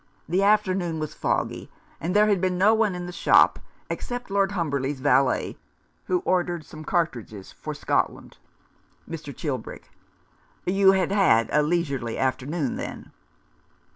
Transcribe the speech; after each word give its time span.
The 0.27 0.41
afternoon 0.41 0.97
was 0.97 1.13
foggy, 1.13 1.69
and 1.99 2.15
there 2.15 2.25
had 2.25 2.41
been 2.41 2.57
no 2.57 2.73
one 2.73 2.95
in 2.95 3.05
the 3.05 3.11
shop— 3.11 3.59
except 3.91 4.31
Lord 4.31 4.53
Humberleigh's 4.53 4.99
valet, 4.99 5.59
who 6.05 6.21
ordered 6.25 6.65
some 6.65 6.83
cartridges 6.83 7.51
for 7.51 7.75
Scotland." 7.75 8.39
Mr. 9.07 9.31
Chilbrick:" 9.31 9.91
You 10.79 10.93
had 10.93 11.11
had 11.11 11.51
a 11.53 11.61
leisurely 11.61 12.17
after 12.17 12.47
noon, 12.47 12.77
then 12.77 13.11